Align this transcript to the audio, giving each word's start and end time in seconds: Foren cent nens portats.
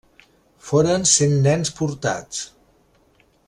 Foren 0.69 1.05
cent 1.11 1.37
nens 1.49 1.73
portats. 1.83 2.43